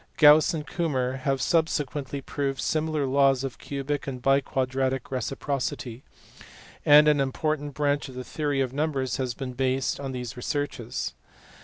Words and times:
Gauss 0.17 0.51
and 0.51 0.65
Kummer 0.65 1.19
have 1.19 1.39
subsequently 1.43 2.21
proved 2.21 2.59
similar 2.59 3.05
laws 3.05 3.43
of 3.43 3.59
cubic 3.59 4.07
and 4.07 4.19
biquadratic 4.19 5.11
reciprocity; 5.11 6.01
and 6.83 7.07
an 7.07 7.19
important 7.21 7.75
branch 7.75 8.09
of 8.09 8.15
the 8.15 8.23
theory 8.23 8.61
of 8.61 8.73
numbers 8.73 9.17
has 9.17 9.35
been 9.35 9.53
based 9.53 9.99
on 9.99 10.11
these 10.11 10.35
researches. 10.35 11.13